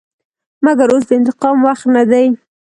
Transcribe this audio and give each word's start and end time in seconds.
مګر 0.65 0.87
اوس 0.93 1.03
د 1.07 1.11
انتقام 1.19 1.57
وخت 1.67 1.85
نه 1.95 2.03
دى. 2.09 2.25